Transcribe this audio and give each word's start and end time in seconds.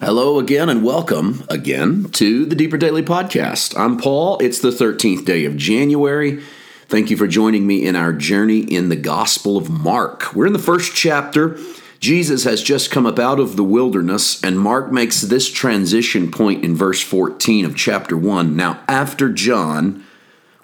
Hello 0.00 0.40
again, 0.40 0.68
and 0.68 0.82
welcome 0.82 1.44
again 1.48 2.10
to 2.14 2.44
the 2.46 2.56
Deeper 2.56 2.76
Daily 2.76 3.02
Podcast. 3.02 3.78
I'm 3.78 3.96
Paul. 3.96 4.38
It's 4.38 4.58
the 4.58 4.70
13th 4.70 5.24
day 5.24 5.44
of 5.44 5.56
January. 5.56 6.42
Thank 6.88 7.10
you 7.10 7.16
for 7.16 7.28
joining 7.28 7.64
me 7.64 7.86
in 7.86 7.94
our 7.94 8.12
journey 8.12 8.58
in 8.58 8.88
the 8.88 8.96
Gospel 8.96 9.56
of 9.56 9.70
Mark. 9.70 10.34
We're 10.34 10.48
in 10.48 10.52
the 10.52 10.58
first 10.58 10.96
chapter. 10.96 11.56
Jesus 12.00 12.42
has 12.42 12.60
just 12.60 12.90
come 12.90 13.06
up 13.06 13.20
out 13.20 13.38
of 13.38 13.54
the 13.54 13.62
wilderness, 13.62 14.42
and 14.42 14.58
Mark 14.58 14.90
makes 14.90 15.20
this 15.20 15.48
transition 15.48 16.32
point 16.32 16.64
in 16.64 16.74
verse 16.74 17.00
14 17.00 17.64
of 17.64 17.76
chapter 17.76 18.16
1. 18.16 18.56
Now, 18.56 18.82
after 18.88 19.30
John 19.30 20.04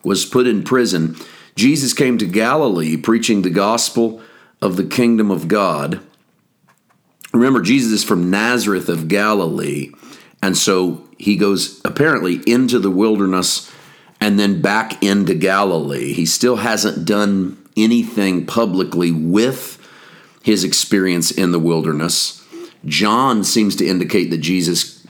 was 0.03 0.27
put 0.27 0.49
in 0.49 0.65
prison, 0.65 1.15
Jesus 1.55 1.95
came 1.95 2.19
to 2.19 2.27
Galilee 2.27 2.97
preaching 2.97 3.43
the 3.43 3.51
gospel 3.51 4.21
of 4.61 4.77
the 4.77 4.85
kingdom 4.85 5.31
of 5.31 5.47
God 5.47 6.01
Remember, 7.33 7.61
Jesus 7.61 7.93
is 7.93 8.05
from 8.05 8.31
Nazareth 8.31 8.89
of 8.89 9.09
Galilee. 9.09 9.93
And 10.43 10.57
so 10.57 11.09
he 11.19 11.37
goes 11.37 11.81
apparently 11.85 12.41
into 12.47 12.79
the 12.79 12.91
wilderness 12.91 13.71
and 14.21 14.39
then 14.39 14.61
back 14.61 15.03
into 15.03 15.35
Galilee. 15.35 16.13
He 16.13 16.27
still 16.27 16.57
hasn't 16.57 17.05
done 17.05 17.57
anything 17.77 18.47
publicly 18.47 19.13
with 19.13 19.77
his 20.43 20.65
experience 20.65 21.31
in 21.31 21.53
the 21.53 21.59
wilderness. 21.59 22.45
John 22.85 23.45
seems 23.45 23.77
to 23.77 23.87
indicate 23.87 24.31
that 24.31 24.39
Jesus 24.39 25.07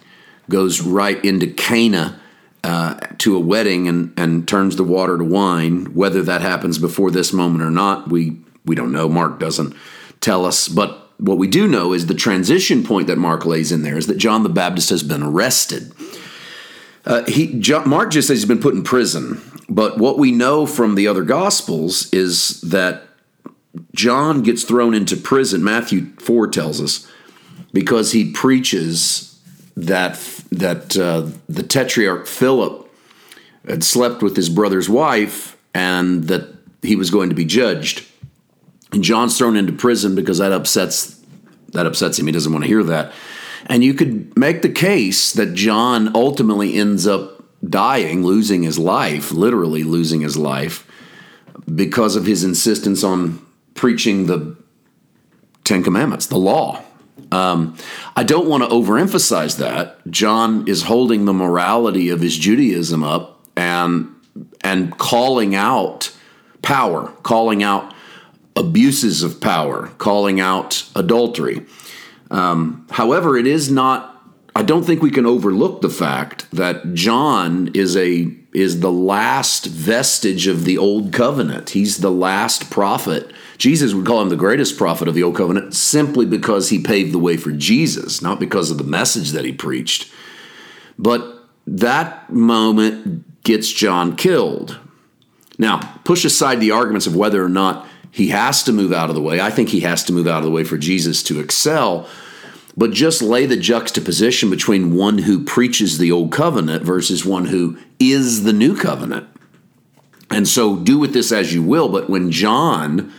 goes 0.49 0.81
right 0.81 1.25
into 1.25 1.47
Cana 1.47 2.21
uh, 2.63 2.95
to 3.19 3.37
a 3.37 3.41
wedding 3.41 3.89
and, 3.89 4.13
and 4.19 4.47
turns 4.47 4.77
the 4.77 4.85
water 4.85 5.17
to 5.17 5.25
wine. 5.25 5.95
Whether 5.95 6.23
that 6.25 6.43
happens 6.43 6.79
before 6.79 7.11
this 7.11 7.33
moment 7.33 7.63
or 7.63 7.71
not, 7.71 8.09
we, 8.09 8.39
we 8.65 8.75
don't 8.75 8.93
know. 8.93 9.09
Mark 9.09 9.39
doesn't 9.39 9.75
tell 10.21 10.45
us. 10.45 10.69
But 10.69 11.00
what 11.21 11.39
we 11.39 11.47
do 11.47 11.69
know 11.69 11.93
is 11.93 12.07
the 12.07 12.15
transition 12.15 12.83
point 12.83 13.07
that 13.07 13.19
Mark 13.19 13.45
lays 13.45 13.71
in 13.71 13.83
there 13.83 13.99
is 13.99 14.07
that 14.07 14.17
John 14.17 14.43
the 14.43 14.49
Baptist 14.49 14.91
has 14.91 15.03
been 15.03 15.23
arrested. 15.23 15.93
Uh, 17.05 17.25
he, 17.27 17.59
John, 17.61 17.89
Mark 17.89 18.11
just 18.11 18.29
says 18.29 18.39
he's 18.39 18.49
been 18.49 18.61
put 18.61 18.75
in 18.75 18.83
prison, 18.83 19.41
but 19.69 19.99
what 19.99 20.19
we 20.19 20.33
know 20.33 20.67
from 20.67 20.95
the 20.95 21.07
other 21.07 21.23
Gospels 21.23 22.13
is 22.13 22.61
that 22.63 23.05
John 23.95 24.43
gets 24.43 24.65
thrown 24.65 24.95
into 24.95 25.17
prison. 25.17 25.63
Matthew 25.63 26.13
four 26.17 26.49
tells 26.49 26.81
us 26.81 27.11
because 27.73 28.13
he 28.13 28.33
preaches 28.33 29.39
that 29.77 30.15
that 30.51 30.97
uh, 30.97 31.29
the 31.49 31.63
tetrarch 31.63 32.27
Philip 32.27 32.89
had 33.67 33.85
slept 33.85 34.23
with 34.23 34.37
his 34.37 34.49
brother's 34.49 34.89
wife 34.89 35.57
and 35.75 36.25
that 36.25 36.49
he 36.83 36.97
was 36.97 37.11
going 37.11 37.29
to 37.29 37.35
be 37.35 37.45
judged. 37.45 38.07
And 38.93 39.05
John's 39.05 39.39
thrown 39.39 39.57
into 39.57 39.73
prison 39.73 40.15
because 40.15 40.39
that 40.39 40.53
upsets 40.53 41.21
that 41.73 41.87
upsets 41.87 42.19
him. 42.19 42.27
He 42.27 42.33
doesn't 42.33 42.53
want 42.53 42.65
to 42.65 42.69
hear 42.69 42.83
that. 42.85 43.13
And 43.67 43.85
you 43.85 43.95
could 43.95 44.37
make 44.37 44.63
the 44.63 44.69
case 44.69 45.33
that 45.35 45.55
John 45.55 46.15
ultimately 46.17 46.75
ends 46.75 47.07
up 47.07 47.45
dying, 47.69 48.25
losing 48.25 48.63
his 48.63 48.79
life, 48.79 49.31
literally 49.31 49.85
losing 49.85 50.21
his 50.21 50.37
life, 50.37 50.87
because 51.73 52.17
of 52.17 52.27
his 52.27 52.43
insistence 52.43 53.05
on 53.05 53.45
preaching 53.75 54.27
the 54.27 54.57
Ten 55.63 55.85
Commandments, 55.85 56.27
the 56.27 56.39
law. 56.39 56.83
Um, 57.31 57.77
I 58.17 58.25
don't 58.25 58.49
want 58.49 58.65
to 58.65 58.69
overemphasize 58.71 59.59
that. 59.59 60.05
John 60.09 60.67
is 60.67 60.83
holding 60.83 61.27
the 61.27 61.33
morality 61.33 62.09
of 62.09 62.21
his 62.21 62.37
Judaism 62.37 63.05
up 63.05 63.41
and 63.57 64.13
and 64.63 64.97
calling 64.99 65.55
out 65.55 66.13
power, 66.63 67.09
calling 67.23 67.63
out 67.63 67.95
abuses 68.57 69.23
of 69.23 69.41
power, 69.41 69.89
calling 69.99 70.41
out 70.41 70.89
adultery. 70.95 71.65
Um, 72.31 72.87
however, 72.91 73.37
it 73.37 73.47
is 73.47 73.71
not. 73.71 74.07
I 74.55 74.63
don't 74.63 74.85
think 74.85 75.01
we 75.01 75.13
can 75.13 75.27
overlook 75.27 75.81
the 75.81 75.89
fact 75.89 76.51
that 76.51 76.95
John 76.95 77.71
is 77.75 77.97
a 77.97 78.35
is 78.53 78.81
the 78.81 78.91
last 78.91 79.67
vestige 79.67 80.49
of 80.49 80.65
the 80.65 80.77
old 80.77 81.13
covenant. 81.13 81.71
He's 81.71 81.99
the 81.99 82.11
last 82.11 82.71
prophet. 82.71 83.33
Jesus 83.59 83.95
would 83.95 84.07
call 84.07 84.21
him 84.23 84.29
the 84.29 84.37
greatest 84.37 84.77
prophet 84.77 85.07
of 85.07 85.15
the 85.15 85.23
old 85.23 85.37
covenant 85.37 85.75
simply 85.75 86.27
because 86.27 86.69
he 86.69 86.83
paved 86.83 87.13
the 87.13 87.19
way 87.19 87.37
for 87.37 87.53
Jesus, 87.53 88.21
not 88.21 88.41
because 88.41 88.71
of 88.71 88.79
the 88.79 88.85
message 88.85 89.31
that 89.31 89.45
he 89.45 89.53
preached. 89.53 90.13
But 90.99 91.45
that 91.67 92.31
moment 92.31 93.45
gets 93.45 93.71
John 93.71 94.17
killed. 94.17 94.79
Now, 95.59 95.79
push 96.05 96.25
aside 96.25 96.61
the 96.61 96.73
arguments 96.73 97.07
of 97.07 97.15
whether 97.15 97.45
or 97.45 97.49
not 97.49 97.87
he 98.11 98.29
has 98.29 98.63
to 98.65 98.73
move 98.73 98.93
out 98.93 99.09
of 99.09 99.15
the 99.15 99.23
way. 99.23 99.41
I 99.41 99.51
think 99.51 99.69
he 99.69 99.81
has 99.81 100.05
to 100.05 100.13
move 100.13 100.27
out 100.27 100.39
of 100.39 100.45
the 100.45 100.51
way 100.51 100.65
for 100.65 100.77
Jesus 100.77 101.23
to 101.25 101.41
excel. 101.41 102.09
But 102.77 102.93
just 102.93 103.23
lay 103.23 103.47
the 103.47 103.57
juxtaposition 103.57 104.51
between 104.51 104.95
one 104.95 105.19
who 105.19 105.45
preaches 105.45 105.99
the 105.99 106.13
old 106.13 106.33
covenant 106.33 106.85
versus 106.85 107.25
one 107.25 107.47
who 107.47 107.79
is 107.99 108.45
the 108.45 108.53
new 108.53 108.77
covenant. 108.77 109.29
And 110.31 110.47
so 110.47 110.77
do 110.77 110.99
with 110.99 111.13
this 111.13 111.33
as 111.33 111.53
you 111.53 111.63
will. 111.63 111.89
But 111.89 112.09
when 112.09 112.31
John 112.31 113.13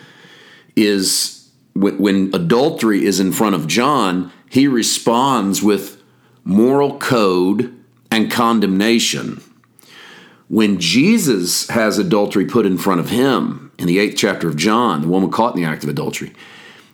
is, 0.75 1.49
when 1.73 2.33
adultery 2.33 3.05
is 3.05 3.19
in 3.19 3.33
front 3.33 3.55
of 3.55 3.67
John, 3.67 4.31
he 4.49 4.67
responds 4.67 5.61
with 5.61 6.01
moral 6.43 6.97
code 6.97 7.77
and 8.09 8.31
condemnation. 8.31 9.41
When 10.47 10.79
Jesus 10.79 11.69
has 11.69 11.97
adultery 11.97 12.45
put 12.45 12.65
in 12.65 12.77
front 12.77 12.99
of 12.99 13.09
him, 13.09 13.70
in 13.81 13.87
the 13.87 13.99
eighth 13.99 14.15
chapter 14.15 14.47
of 14.47 14.55
John, 14.55 15.01
the 15.01 15.07
woman 15.07 15.31
caught 15.31 15.55
in 15.55 15.61
the 15.61 15.67
act 15.67 15.83
of 15.83 15.89
adultery, 15.89 16.31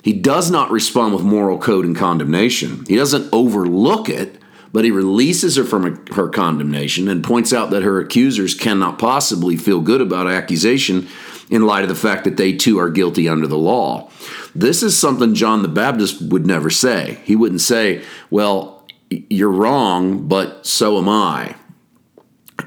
he 0.01 0.13
does 0.13 0.49
not 0.49 0.71
respond 0.71 1.13
with 1.13 1.23
moral 1.23 1.57
code 1.57 1.83
and 1.83 1.95
condemnation. 1.95 2.85
He 2.87 2.95
doesn't 2.95 3.29
overlook 3.33 4.07
it, 4.07 4.41
but 4.71 4.85
he 4.85 4.91
releases 4.91 5.57
her 5.57 5.65
from 5.65 6.05
her 6.07 6.29
condemnation 6.29 7.09
and 7.09 7.23
points 7.23 7.51
out 7.51 7.71
that 7.71 7.83
her 7.83 7.99
accusers 7.99 8.53
cannot 8.53 8.99
possibly 8.99 9.57
feel 9.57 9.81
good 9.81 9.99
about 9.99 10.27
accusation 10.27 11.07
in 11.49 11.65
light 11.65 11.83
of 11.83 11.89
the 11.89 11.95
fact 11.95 12.23
that 12.23 12.37
they 12.37 12.53
too 12.53 12.79
are 12.79 12.89
guilty 12.89 13.27
under 13.27 13.47
the 13.47 13.57
law. 13.57 14.09
This 14.55 14.81
is 14.81 14.97
something 14.97 15.35
John 15.35 15.61
the 15.61 15.67
Baptist 15.67 16.21
would 16.21 16.45
never 16.45 16.69
say. 16.69 17.19
He 17.25 17.35
wouldn't 17.35 17.61
say, 17.61 18.03
Well, 18.29 18.85
you're 19.09 19.51
wrong, 19.51 20.27
but 20.27 20.65
so 20.65 20.97
am 20.97 21.09
I. 21.09 21.55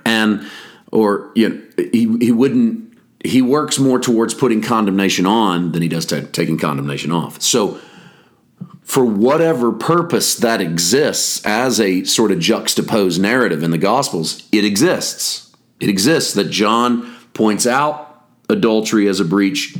And, 0.05 0.47
or, 0.93 1.33
you 1.35 1.49
know, 1.49 1.63
he, 1.93 2.17
he 2.19 2.33
wouldn't 2.33 2.90
he 3.25 3.43
works 3.43 3.79
more 3.79 3.99
towards 3.99 4.35
putting 4.35 4.63
condemnation 4.63 5.27
on 5.27 5.73
than 5.73 5.83
he 5.83 5.89
does 5.89 6.07
t- 6.07 6.23
taking 6.23 6.59
condemnation 6.59 7.13
off. 7.13 7.41
So, 7.43 7.79
for 8.83 9.05
whatever 9.05 9.71
purpose 9.71 10.35
that 10.37 10.61
exists 10.61 11.45
as 11.45 11.81
a 11.81 12.03
sort 12.05 12.33
of 12.33 12.41
juxtaposed 12.41 13.21
narrative 13.21 13.63
in 13.63 13.71
the 13.71 13.79
Gospels, 13.79 14.49
it 14.51 14.65
exists. 14.65 15.55
It 15.79 15.89
exists 15.89 16.35
that 16.35 16.51
John 16.51 17.15
points 17.33 17.67
out 17.67 18.27
adultery 18.49 19.07
as 19.07 19.21
a 19.21 19.25
breach. 19.25 19.77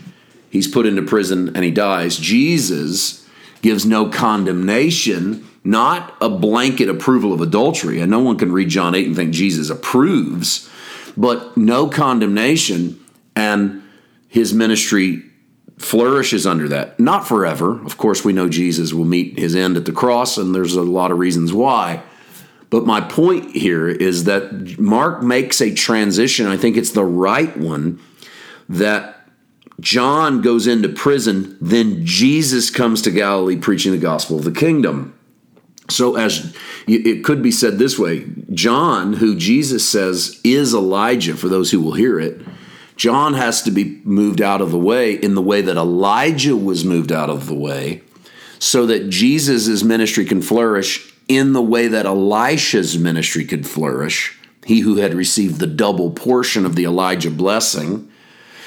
He's 0.49 0.69
put 0.69 0.87
into 0.87 1.03
prison 1.03 1.49
and 1.57 1.65
he 1.65 1.73
dies. 1.73 2.19
Jesus 2.19 3.29
gives 3.63 3.85
no 3.85 4.09
condemnation, 4.09 5.47
not 5.65 6.17
a 6.21 6.29
blanket 6.29 6.89
approval 6.89 7.33
of 7.33 7.41
adultery. 7.41 8.01
And 8.01 8.11
no 8.11 8.21
one 8.21 8.39
can 8.39 8.53
read 8.53 8.69
John 8.69 8.95
8 8.95 9.09
and 9.09 9.17
think 9.17 9.33
Jesus 9.33 9.71
approves, 9.71 10.71
but 11.17 11.57
no 11.57 11.89
condemnation 11.89 13.01
and 13.37 13.83
his 14.29 14.53
ministry 14.55 15.23
flourishes 15.79 16.47
under 16.47 16.69
that. 16.69 17.01
Not 17.01 17.27
forever. 17.27 17.83
Of 17.85 17.97
course, 17.97 18.25
we 18.25 18.33
know 18.33 18.49
Jesus 18.49 18.93
will 18.93 19.05
meet 19.05 19.39
his 19.39 19.57
end 19.57 19.77
at 19.77 19.87
the 19.87 19.93
cross, 19.93 20.37
and 20.37 20.55
there's 20.55 20.77
a 20.77 20.83
lot 20.83 21.11
of 21.11 21.19
reasons 21.19 21.53
why. 21.53 22.03
But 22.69 22.87
my 22.87 23.01
point 23.01 23.57
here 23.57 23.89
is 23.89 24.25
that 24.25 24.79
Mark 24.79 25.23
makes 25.23 25.61
a 25.61 25.75
transition. 25.75 26.47
I 26.47 26.57
think 26.57 26.77
it's 26.77 26.93
the 26.93 27.05
right 27.05 27.57
one 27.57 27.99
that 28.69 29.21
John 29.81 30.43
goes 30.43 30.67
into 30.67 30.89
prison, 30.89 31.57
then 31.61 32.05
Jesus 32.05 32.71
comes 32.71 33.03
to 33.03 33.11
Galilee 33.11 33.57
preaching 33.57 33.93
the 33.93 33.99
gospel 33.99 34.39
of 34.39 34.45
the 34.45 34.53
kingdom. 34.53 35.19
So, 35.89 36.15
as 36.17 36.55
it 36.87 37.25
could 37.25 37.43
be 37.43 37.51
said 37.51 37.79
this 37.79 37.99
way, 37.99 38.31
John, 38.53 39.15
who 39.15 39.35
Jesus 39.35 39.89
says 39.89 40.41
is 40.45 40.73
Elijah 40.73 41.37
for 41.37 41.49
those 41.49 41.71
who 41.71 41.81
will 41.81 41.95
hear 41.95 42.21
it, 42.21 42.41
John 43.01 43.33
has 43.33 43.63
to 43.63 43.71
be 43.71 43.99
moved 44.05 44.43
out 44.43 44.61
of 44.61 44.73
the 44.73 44.79
way 44.79 45.15
in 45.15 45.35
the 45.35 45.41
way 45.41 45.63
that 45.63 45.79
Elijah 45.79 46.55
was 46.55 46.85
moved 46.85 47.11
out 47.11 47.31
of 47.31 47.47
the 47.47 47.55
way, 47.55 48.03
so 48.59 48.85
that 48.85 49.09
Jesus' 49.09 49.83
ministry 49.83 50.27
can 50.27 50.43
flourish 50.43 51.11
in 51.27 51.55
the 51.55 51.63
way 51.63 51.89
that 51.89 52.05
Elisha's 52.05 52.99
ministry 52.99 53.47
could 53.47 53.67
flourish. 53.67 54.39
He 54.67 54.81
who 54.81 54.97
had 54.97 55.15
received 55.15 55.61
the 55.61 55.67
double 55.67 56.11
portion 56.11 56.67
of 56.67 56.77
the 56.77 56.85
Elijah 56.85 57.31
blessing. 57.31 58.13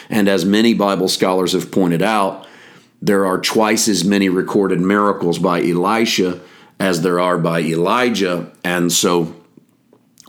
And 0.09 0.27
as 0.27 0.45
many 0.45 0.73
Bible 0.73 1.09
scholars 1.09 1.53
have 1.53 1.71
pointed 1.71 2.01
out, 2.01 2.47
there 3.03 3.27
are 3.27 3.37
twice 3.37 3.87
as 3.87 4.03
many 4.03 4.29
recorded 4.29 4.81
miracles 4.81 5.37
by 5.37 5.61
Elisha 5.61 6.41
as 6.79 7.03
there 7.03 7.19
are 7.19 7.37
by 7.37 7.59
Elijah. 7.59 8.51
And 8.63 8.91
so 8.91 9.42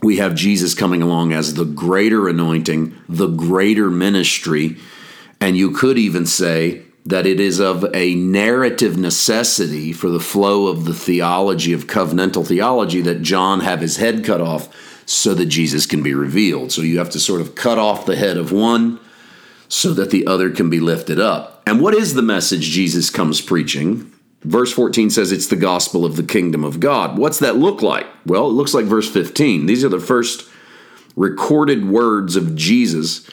we 0.05 0.17
have 0.17 0.35
Jesus 0.35 0.75
coming 0.75 1.01
along 1.01 1.33
as 1.33 1.55
the 1.55 1.65
greater 1.65 2.29
anointing, 2.29 2.95
the 3.09 3.27
greater 3.27 3.89
ministry. 3.89 4.77
And 5.41 5.57
you 5.57 5.71
could 5.71 5.97
even 5.97 6.27
say 6.27 6.83
that 7.07 7.25
it 7.25 7.39
is 7.39 7.59
of 7.59 7.83
a 7.93 8.13
narrative 8.13 8.97
necessity 8.97 9.91
for 9.91 10.09
the 10.09 10.19
flow 10.19 10.67
of 10.67 10.85
the 10.85 10.93
theology 10.93 11.73
of 11.73 11.87
covenantal 11.87 12.45
theology 12.45 13.01
that 13.01 13.23
John 13.23 13.61
have 13.61 13.81
his 13.81 13.97
head 13.97 14.23
cut 14.23 14.41
off 14.41 14.69
so 15.07 15.33
that 15.33 15.47
Jesus 15.47 15.87
can 15.87 16.03
be 16.03 16.13
revealed. 16.13 16.71
So 16.71 16.83
you 16.83 16.99
have 16.99 17.09
to 17.11 17.19
sort 17.19 17.41
of 17.41 17.55
cut 17.55 17.79
off 17.79 18.05
the 18.05 18.15
head 18.15 18.37
of 18.37 18.51
one 18.51 18.99
so 19.67 19.91
that 19.95 20.11
the 20.11 20.27
other 20.27 20.51
can 20.51 20.69
be 20.69 20.79
lifted 20.79 21.19
up. 21.19 21.63
And 21.65 21.81
what 21.81 21.95
is 21.95 22.13
the 22.13 22.21
message 22.21 22.69
Jesus 22.69 23.09
comes 23.09 23.41
preaching? 23.41 24.11
Verse 24.45 24.71
14 24.71 25.09
says 25.09 25.31
it's 25.31 25.47
the 25.47 25.55
gospel 25.55 26.05
of 26.05 26.17
the 26.17 26.23
kingdom 26.23 26.63
of 26.63 26.79
God. 26.79 27.17
What's 27.17 27.39
that 27.39 27.57
look 27.57 27.81
like? 27.81 28.05
Well, 28.27 28.45
it 28.45 28.53
looks 28.53 28.75
like 28.75 28.85
verse 28.85 29.09
15. 29.09 29.65
These 29.65 29.83
are 29.83 29.89
the 29.89 29.99
first 29.99 30.47
recorded 31.15 31.89
words 31.89 32.35
of 32.35 32.55
Jesus 32.55 33.27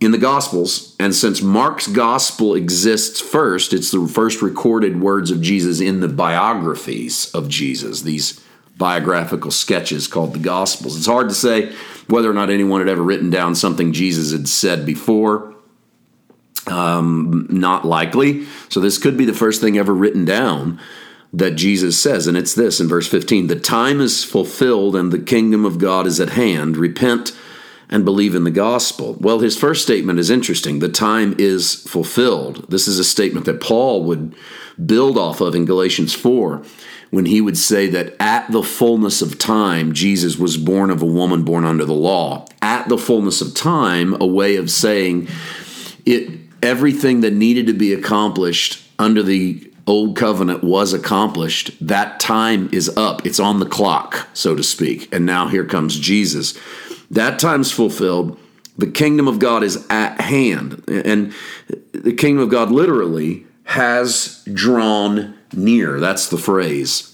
in 0.00 0.12
the 0.12 0.18
Gospels. 0.18 0.94
And 1.00 1.12
since 1.12 1.42
Mark's 1.42 1.88
Gospel 1.88 2.54
exists 2.54 3.20
first, 3.20 3.72
it's 3.72 3.90
the 3.90 4.06
first 4.06 4.42
recorded 4.42 5.00
words 5.00 5.32
of 5.32 5.42
Jesus 5.42 5.80
in 5.80 5.98
the 5.98 6.08
biographies 6.08 7.34
of 7.34 7.48
Jesus, 7.48 8.02
these 8.02 8.40
biographical 8.76 9.50
sketches 9.50 10.06
called 10.06 10.34
the 10.34 10.38
Gospels. 10.38 10.96
It's 10.96 11.06
hard 11.06 11.28
to 11.30 11.34
say 11.34 11.74
whether 12.06 12.30
or 12.30 12.34
not 12.34 12.50
anyone 12.50 12.80
had 12.80 12.88
ever 12.88 13.02
written 13.02 13.30
down 13.30 13.56
something 13.56 13.92
Jesus 13.92 14.30
had 14.30 14.48
said 14.48 14.86
before. 14.86 15.53
Um, 16.74 17.46
not 17.50 17.84
likely. 17.84 18.46
So 18.68 18.80
this 18.80 18.98
could 18.98 19.16
be 19.16 19.24
the 19.24 19.32
first 19.32 19.60
thing 19.60 19.78
ever 19.78 19.94
written 19.94 20.24
down 20.24 20.80
that 21.32 21.52
Jesus 21.52 22.00
says, 22.00 22.26
and 22.26 22.36
it's 22.36 22.54
this 22.54 22.80
in 22.80 22.88
verse 22.88 23.06
15 23.06 23.46
The 23.46 23.60
time 23.60 24.00
is 24.00 24.24
fulfilled 24.24 24.96
and 24.96 25.12
the 25.12 25.20
kingdom 25.20 25.64
of 25.64 25.78
God 25.78 26.06
is 26.06 26.18
at 26.18 26.30
hand. 26.30 26.76
Repent 26.76 27.30
and 27.88 28.04
believe 28.04 28.34
in 28.34 28.44
the 28.44 28.50
gospel. 28.50 29.16
Well, 29.20 29.38
his 29.38 29.56
first 29.56 29.82
statement 29.82 30.18
is 30.18 30.30
interesting. 30.30 30.78
The 30.80 30.88
time 30.88 31.36
is 31.38 31.74
fulfilled. 31.74 32.68
This 32.68 32.88
is 32.88 32.98
a 32.98 33.04
statement 33.04 33.46
that 33.46 33.60
Paul 33.60 34.02
would 34.04 34.34
build 34.84 35.16
off 35.16 35.40
of 35.40 35.54
in 35.54 35.66
Galatians 35.66 36.12
4 36.14 36.64
when 37.10 37.26
he 37.26 37.40
would 37.40 37.56
say 37.56 37.88
that 37.88 38.16
at 38.18 38.50
the 38.50 38.62
fullness 38.62 39.22
of 39.22 39.38
time, 39.38 39.92
Jesus 39.92 40.36
was 40.36 40.56
born 40.56 40.90
of 40.90 41.02
a 41.02 41.06
woman 41.06 41.44
born 41.44 41.64
under 41.64 41.84
the 41.84 41.92
law. 41.92 42.46
At 42.60 42.88
the 42.88 42.98
fullness 42.98 43.40
of 43.40 43.54
time, 43.54 44.20
a 44.20 44.26
way 44.26 44.56
of 44.56 44.70
saying 44.70 45.28
it 46.04 46.43
everything 46.64 47.20
that 47.20 47.32
needed 47.32 47.66
to 47.66 47.74
be 47.74 47.92
accomplished 47.92 48.82
under 48.98 49.22
the 49.22 49.70
old 49.86 50.16
covenant 50.16 50.64
was 50.64 50.94
accomplished. 50.94 51.70
That 51.86 52.18
time 52.18 52.70
is 52.72 52.88
up. 52.96 53.26
It's 53.26 53.38
on 53.38 53.60
the 53.60 53.66
clock, 53.66 54.28
so 54.32 54.54
to 54.54 54.62
speak. 54.62 55.14
And 55.14 55.26
now 55.26 55.48
here 55.48 55.66
comes 55.66 55.98
Jesus. 55.98 56.58
That 57.10 57.38
time's 57.38 57.70
fulfilled. 57.70 58.40
The 58.78 58.90
kingdom 58.90 59.28
of 59.28 59.38
God 59.38 59.62
is 59.62 59.86
at 59.90 60.20
hand. 60.20 60.82
And 60.88 61.34
the 61.92 62.14
kingdom 62.14 62.42
of 62.42 62.48
God 62.48 62.72
literally 62.72 63.46
has 63.64 64.42
drawn 64.52 65.34
near. 65.52 66.00
That's 66.00 66.28
the 66.28 66.38
phrase. 66.38 67.10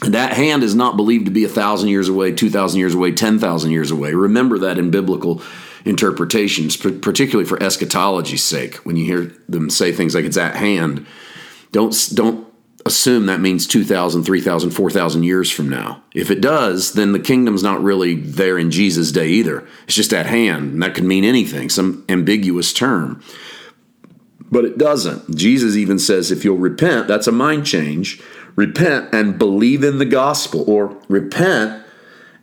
And 0.00 0.14
that 0.14 0.34
hand 0.34 0.62
is 0.62 0.76
not 0.76 0.96
believed 0.96 1.26
to 1.26 1.32
be 1.32 1.44
a 1.44 1.48
thousand 1.48 1.88
years 1.88 2.08
away, 2.08 2.32
two 2.32 2.50
thousand 2.50 2.78
years 2.78 2.94
away, 2.94 3.10
ten 3.10 3.40
thousand 3.40 3.72
years 3.72 3.90
away. 3.90 4.14
Remember 4.14 4.58
that 4.60 4.78
in 4.78 4.92
biblical 4.92 5.42
interpretations, 5.84 6.76
particularly 6.76 7.48
for 7.48 7.58
eschatology's 7.58 8.42
sake. 8.42 8.76
When 8.76 8.96
you 8.96 9.04
hear 9.04 9.32
them 9.48 9.70
say 9.70 9.92
things 9.92 10.14
like 10.14 10.24
it's 10.24 10.36
at 10.36 10.56
hand, 10.56 11.06
don't 11.72 11.94
don't 12.14 12.48
assume 12.86 13.26
that 13.26 13.40
means 13.40 13.66
2,000, 13.66 14.24
3,000, 14.24 14.70
4,000 14.70 15.22
years 15.22 15.50
from 15.50 15.68
now. 15.68 16.02
If 16.14 16.30
it 16.30 16.40
does, 16.40 16.94
then 16.94 17.12
the 17.12 17.18
kingdom's 17.18 17.62
not 17.62 17.82
really 17.82 18.14
there 18.14 18.56
in 18.56 18.70
Jesus' 18.70 19.12
day 19.12 19.28
either. 19.28 19.66
It's 19.84 19.94
just 19.94 20.14
at 20.14 20.26
hand, 20.26 20.72
and 20.72 20.82
that 20.82 20.94
could 20.94 21.04
mean 21.04 21.24
anything, 21.24 21.68
some 21.68 22.04
ambiguous 22.08 22.72
term. 22.72 23.22
But 24.50 24.64
it 24.64 24.78
doesn't. 24.78 25.36
Jesus 25.36 25.76
even 25.76 25.98
says 25.98 26.30
if 26.30 26.44
you'll 26.44 26.56
repent, 26.56 27.08
that's 27.08 27.26
a 27.26 27.32
mind 27.32 27.66
change. 27.66 28.22
Repent 28.56 29.12
and 29.12 29.38
believe 29.38 29.84
in 29.84 29.98
the 29.98 30.06
gospel, 30.06 30.64
or 30.68 31.00
repent 31.08 31.84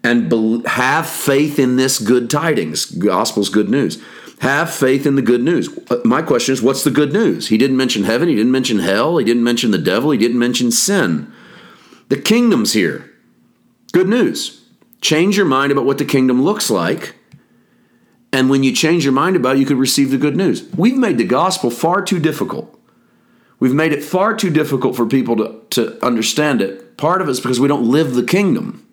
and 0.06 0.30
be- 0.30 0.62
have 0.70 1.08
faith 1.10 1.58
in 1.58 1.78
this 1.78 1.98
good 1.98 2.30
tidings. 2.30 2.86
Gospel's 2.86 3.50
good 3.50 3.70
news. 3.70 4.02
Have 4.40 4.72
faith 4.72 5.08
in 5.08 5.16
the 5.16 5.22
good 5.24 5.42
news. 5.42 5.68
Uh, 5.90 5.98
my 6.06 6.22
question 6.22 6.54
is, 6.54 6.62
what's 6.62 6.84
the 6.84 6.92
good 6.92 7.12
news? 7.12 7.48
He 7.48 7.58
didn't 7.58 7.78
mention 7.78 8.04
heaven. 8.04 8.30
He 8.30 8.36
didn't 8.36 8.52
mention 8.52 8.80
hell. 8.80 9.18
He 9.18 9.26
didn't 9.26 9.44
mention 9.44 9.72
the 9.72 9.80
devil. 9.80 10.12
He 10.12 10.20
didn't 10.20 10.38
mention 10.38 10.70
sin. 10.70 11.34
The 12.10 12.22
kingdom's 12.22 12.74
here. 12.74 13.12
Good 13.94 14.08
news. 14.08 14.64
Change 15.02 15.38
your 15.38 15.48
mind 15.48 15.72
about 15.72 15.86
what 15.86 15.98
the 15.98 16.06
kingdom 16.06 16.44
looks 16.44 16.70
like. 16.70 17.16
And 18.32 18.50
when 18.50 18.64
you 18.64 18.74
change 18.74 19.06
your 19.06 19.14
mind 19.14 19.36
about 19.36 19.56
it, 19.56 19.60
you 19.60 19.66
could 19.66 19.78
receive 19.78 20.12
the 20.12 20.18
good 20.20 20.36
news. 20.36 20.70
We've 20.78 20.98
made 20.98 21.18
the 21.18 21.24
gospel 21.24 21.72
far 21.72 22.04
too 22.04 22.20
difficult. 22.20 22.80
We've 23.60 23.74
made 23.74 23.94
it 23.94 24.04
far 24.04 24.36
too 24.36 24.52
difficult 24.52 24.96
for 24.96 25.08
people 25.08 25.38
to, 25.38 25.62
to 25.72 26.06
understand 26.06 26.62
it. 26.62 26.98
Part 26.98 27.22
of 27.22 27.30
it's 27.30 27.40
because 27.40 27.60
we 27.60 27.68
don't 27.68 27.90
live 27.90 28.14
the 28.14 28.24
kingdom. 28.24 28.85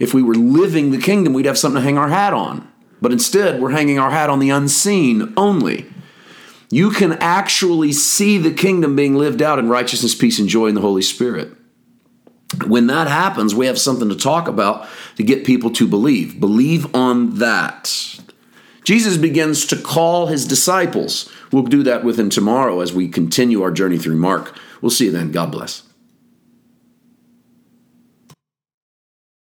If 0.00 0.14
we 0.14 0.22
were 0.22 0.34
living 0.34 0.90
the 0.90 0.98
kingdom, 0.98 1.34
we'd 1.34 1.46
have 1.46 1.58
something 1.58 1.80
to 1.80 1.84
hang 1.84 1.98
our 1.98 2.08
hat 2.08 2.32
on. 2.32 2.66
But 3.02 3.12
instead, 3.12 3.60
we're 3.60 3.70
hanging 3.70 3.98
our 3.98 4.10
hat 4.10 4.30
on 4.30 4.40
the 4.40 4.50
unseen 4.50 5.32
only. 5.36 5.86
You 6.70 6.90
can 6.90 7.12
actually 7.14 7.92
see 7.92 8.38
the 8.38 8.52
kingdom 8.52 8.96
being 8.96 9.14
lived 9.14 9.42
out 9.42 9.58
in 9.58 9.68
righteousness, 9.68 10.14
peace, 10.14 10.38
and 10.38 10.48
joy 10.48 10.66
in 10.66 10.74
the 10.74 10.80
Holy 10.80 11.02
Spirit. 11.02 11.52
When 12.66 12.86
that 12.88 13.08
happens, 13.08 13.54
we 13.54 13.66
have 13.66 13.78
something 13.78 14.08
to 14.08 14.16
talk 14.16 14.48
about 14.48 14.88
to 15.16 15.22
get 15.22 15.44
people 15.44 15.70
to 15.72 15.86
believe. 15.86 16.40
Believe 16.40 16.92
on 16.94 17.38
that. 17.38 18.18
Jesus 18.84 19.16
begins 19.16 19.66
to 19.66 19.76
call 19.76 20.26
his 20.26 20.46
disciples. 20.46 21.30
We'll 21.52 21.64
do 21.64 21.82
that 21.82 22.02
with 22.04 22.18
him 22.18 22.30
tomorrow 22.30 22.80
as 22.80 22.92
we 22.92 23.08
continue 23.08 23.62
our 23.62 23.70
journey 23.70 23.98
through 23.98 24.16
Mark. 24.16 24.58
We'll 24.80 24.90
see 24.90 25.06
you 25.06 25.12
then. 25.12 25.30
God 25.30 25.52
bless. 25.52 25.89